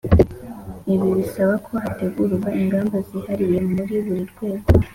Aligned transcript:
ibi 0.93 1.07
bisaba 1.17 1.53
ko 1.65 1.71
hategurwa 1.83 2.49
ingamba 2.61 2.97
zihariye 3.07 3.57
muri 3.71 3.95
buri 4.05 4.23
rwego, 4.31 4.67